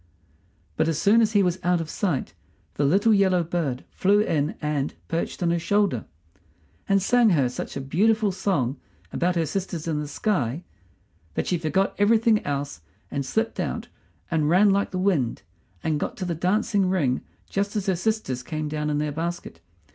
But 0.77 0.87
as 0.87 0.97
soon 0.97 1.21
as 1.21 1.33
he 1.33 1.43
was 1.43 1.59
out 1.61 1.79
of 1.79 1.87
sight 1.87 2.33
the 2.73 2.85
little 2.85 3.13
yellow 3.13 3.43
bird 3.43 3.85
flew 3.91 4.19
in 4.19 4.55
and 4.59 4.95
perched 5.07 5.43
on 5.43 5.51
her 5.51 5.59
shoulder, 5.59 6.05
and 6.89 6.99
sang 6.99 7.29
her 7.29 7.47
such 7.47 7.77
a 7.77 7.81
beautiful 7.81 8.31
song 8.31 8.77
about 9.13 9.35
her 9.35 9.45
sisters 9.45 9.87
in 9.87 9.99
the 9.99 10.07
sky 10.07 10.63
that 11.35 11.45
she 11.45 11.59
forgot 11.59 11.93
everything 11.99 12.43
else 12.43 12.81
and 13.11 13.23
slipped 13.23 13.59
out 13.59 13.89
and 14.31 14.49
ran 14.49 14.71
like 14.71 14.89
the 14.89 14.97
wind, 14.97 15.43
and 15.83 15.99
got 15.99 16.17
to 16.17 16.25
the 16.25 16.33
dancing 16.33 16.89
ring 16.89 17.21
just 17.47 17.75
as 17.75 17.85
her 17.85 17.95
sisters 17.95 18.41
came 18.41 18.67
down 18.67 18.89
in 18.89 18.97
their 18.97 19.11
basket. 19.11 19.61